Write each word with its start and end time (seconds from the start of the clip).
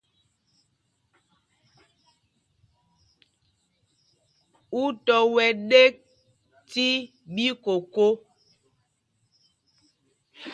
Ú 4.81 4.83
tɔ 5.05 5.17
wɛ́ 5.33 5.49
ɗēk 5.69 5.93
tí 6.71 6.87
ɓīkōkō? 7.33 8.07